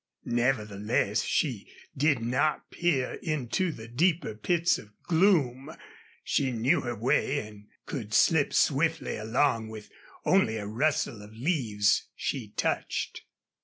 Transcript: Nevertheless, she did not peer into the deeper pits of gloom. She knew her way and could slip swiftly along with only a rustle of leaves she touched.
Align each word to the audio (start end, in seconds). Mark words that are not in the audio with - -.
Nevertheless, 0.25 1.21
she 1.21 1.71
did 1.95 2.21
not 2.23 2.71
peer 2.71 3.19
into 3.21 3.71
the 3.71 3.87
deeper 3.87 4.33
pits 4.33 4.79
of 4.79 4.99
gloom. 5.03 5.69
She 6.23 6.51
knew 6.51 6.81
her 6.81 6.95
way 6.95 7.47
and 7.47 7.67
could 7.85 8.11
slip 8.11 8.51
swiftly 8.51 9.15
along 9.15 9.67
with 9.69 9.91
only 10.25 10.57
a 10.57 10.65
rustle 10.65 11.21
of 11.21 11.33
leaves 11.35 12.07
she 12.15 12.47
touched. 12.57 13.25